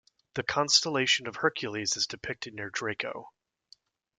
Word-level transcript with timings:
The 0.33 0.41
constellation 0.41 1.27
of 1.27 1.35
Hercules 1.35 1.95
is 1.95 2.07
depicted 2.07 2.55
near 2.55 2.71
Draco. 2.71 3.29